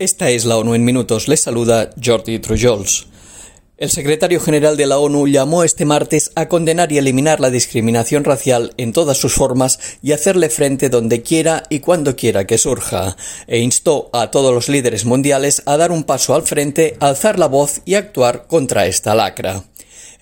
[0.00, 1.28] Esta es la ONU en minutos.
[1.28, 3.06] Les saluda Jordi Trujols.
[3.76, 8.24] El secretario general de la ONU llamó este martes a condenar y eliminar la discriminación
[8.24, 13.16] racial en todas sus formas y hacerle frente donde quiera y cuando quiera que surja,
[13.46, 17.46] e instó a todos los líderes mundiales a dar un paso al frente, alzar la
[17.46, 19.62] voz y actuar contra esta lacra.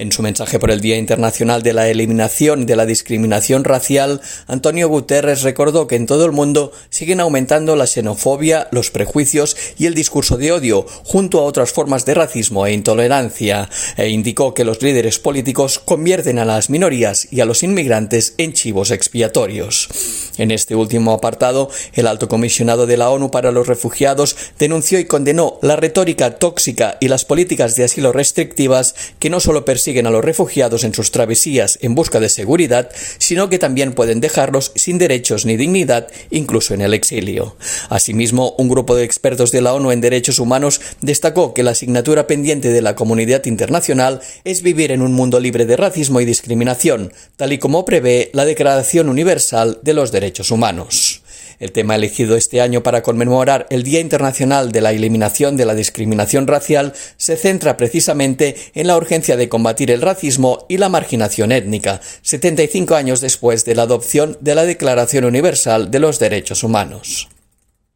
[0.00, 4.88] En su mensaje por el Día Internacional de la Eliminación de la Discriminación Racial, Antonio
[4.88, 9.92] Guterres recordó que en todo el mundo siguen aumentando la xenofobia, los prejuicios y el
[9.92, 13.68] discurso de odio, junto a otras formas de racismo e intolerancia,
[13.98, 18.54] e indicó que los líderes políticos convierten a las minorías y a los inmigrantes en
[18.54, 19.90] chivos expiatorios.
[20.38, 25.04] En este último apartado, el alto comisionado de la ONU para los refugiados denunció y
[25.04, 30.10] condenó la retórica tóxica y las políticas de asilo restrictivas que no solo persiguen a
[30.10, 34.98] los refugiados en sus travesías en busca de seguridad, sino que también pueden dejarlos sin
[34.98, 37.56] derechos ni dignidad, incluso en el exilio.
[37.88, 42.26] Asimismo, un grupo de expertos de la ONU en derechos humanos destacó que la asignatura
[42.26, 47.12] pendiente de la comunidad internacional es vivir en un mundo libre de racismo y discriminación,
[47.36, 51.19] tal y como prevé la Declaración Universal de los Derechos humanos.
[51.60, 55.74] El tema elegido este año para conmemorar el Día Internacional de la Eliminación de la
[55.74, 61.52] Discriminación Racial se centra precisamente en la urgencia de combatir el racismo y la marginación
[61.52, 67.28] étnica, 75 años después de la adopción de la Declaración Universal de los Derechos Humanos.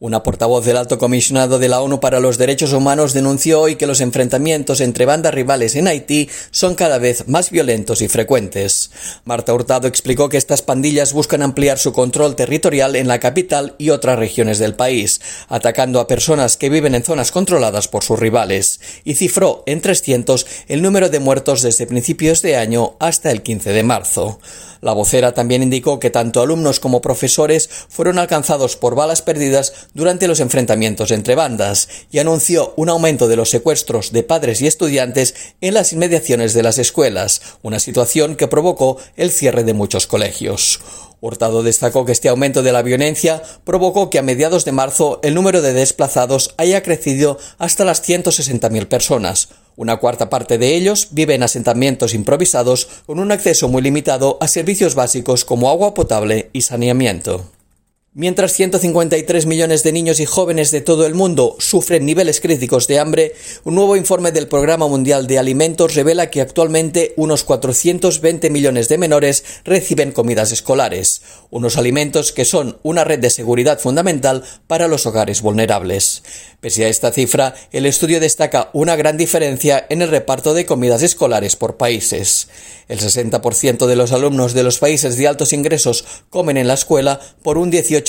[0.00, 3.88] Una portavoz del Alto Comisionado de la ONU para los Derechos Humanos denunció hoy que
[3.88, 8.92] los enfrentamientos entre bandas rivales en Haití son cada vez más violentos y frecuentes.
[9.24, 13.90] Marta Hurtado explicó que estas pandillas buscan ampliar su control territorial en la capital y
[13.90, 18.78] otras regiones del país, atacando a personas que viven en zonas controladas por sus rivales,
[19.02, 23.72] y cifró en 300 el número de muertos desde principios de año hasta el 15
[23.72, 24.38] de marzo.
[24.80, 30.28] La vocera también indicó que tanto alumnos como profesores fueron alcanzados por balas perdidas durante
[30.28, 35.34] los enfrentamientos entre bandas y anunció un aumento de los secuestros de padres y estudiantes
[35.60, 40.80] en las inmediaciones de las escuelas, una situación que provocó el cierre de muchos colegios.
[41.20, 45.34] Hurtado destacó que este aumento de la violencia provocó que a mediados de marzo el
[45.34, 49.48] número de desplazados haya crecido hasta las 160.000 personas.
[49.78, 54.48] Una cuarta parte de ellos vive en asentamientos improvisados con un acceso muy limitado a
[54.48, 57.48] servicios básicos como agua potable y saneamiento.
[58.20, 62.98] Mientras 153 millones de niños y jóvenes de todo el mundo sufren niveles críticos de
[62.98, 68.88] hambre, un nuevo informe del Programa Mundial de Alimentos revela que actualmente unos 420 millones
[68.88, 74.88] de menores reciben comidas escolares, unos alimentos que son una red de seguridad fundamental para
[74.88, 76.24] los hogares vulnerables.
[76.58, 81.04] Pese a esta cifra, el estudio destaca una gran diferencia en el reparto de comidas
[81.04, 82.48] escolares por países.
[82.88, 87.20] El 60% de los alumnos de los países de altos ingresos comen en la escuela
[87.42, 88.07] por un 18%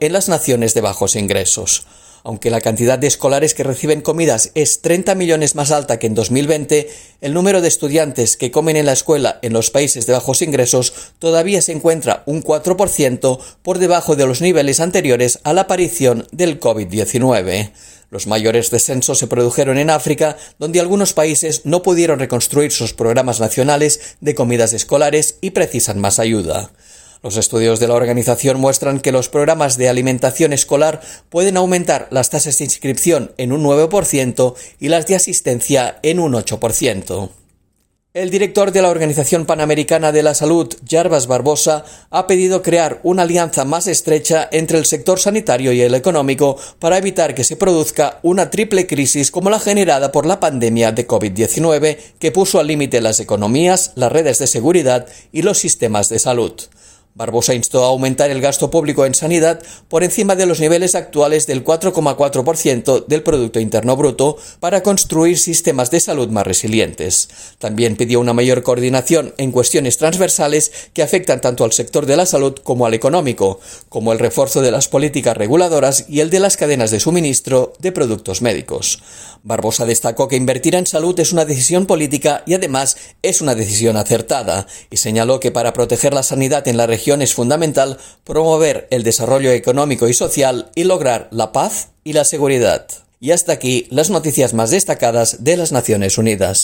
[0.00, 1.86] en las naciones de bajos ingresos.
[2.26, 6.14] Aunque la cantidad de escolares que reciben comidas es 30 millones más alta que en
[6.14, 6.88] 2020,
[7.20, 10.94] el número de estudiantes que comen en la escuela en los países de bajos ingresos
[11.18, 16.60] todavía se encuentra un 4% por debajo de los niveles anteriores a la aparición del
[16.60, 17.72] COVID-19.
[18.10, 23.40] Los mayores descensos se produjeron en África, donde algunos países no pudieron reconstruir sus programas
[23.40, 26.70] nacionales de comidas escolares y precisan más ayuda.
[27.24, 32.28] Los estudios de la organización muestran que los programas de alimentación escolar pueden aumentar las
[32.28, 37.30] tasas de inscripción en un 9% y las de asistencia en un 8%.
[38.12, 43.22] El director de la Organización Panamericana de la Salud, Jarbas Barbosa, ha pedido crear una
[43.22, 48.20] alianza más estrecha entre el sector sanitario y el económico para evitar que se produzca
[48.22, 53.00] una triple crisis como la generada por la pandemia de COVID-19 que puso al límite
[53.00, 56.52] las economías, las redes de seguridad y los sistemas de salud.
[57.16, 61.46] Barbosa instó a aumentar el gasto público en sanidad por encima de los niveles actuales
[61.46, 67.28] del 4,4% del Producto Interno Bruto para construir sistemas de salud más resilientes.
[67.60, 72.26] También pidió una mayor coordinación en cuestiones transversales que afectan tanto al sector de la
[72.26, 76.56] salud como al económico, como el refuerzo de las políticas reguladoras y el de las
[76.56, 79.00] cadenas de suministro de productos médicos.
[79.44, 83.96] Barbosa destacó que invertir en salud es una decisión política y además es una decisión
[83.98, 89.50] acertada, y señaló que para proteger la sanidad en la es fundamental promover el desarrollo
[89.50, 92.86] económico y social y lograr la paz y la seguridad.
[93.20, 96.62] Y hasta aquí las noticias más destacadas de las Naciones Unidas.